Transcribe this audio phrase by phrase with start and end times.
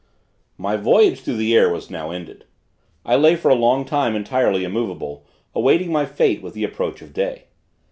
[0.57, 2.45] My voyage through the air was now ended.
[3.05, 7.13] I lay for a long time entirely immovable, awaiting my fate with the approach of
[7.13, 7.43] day.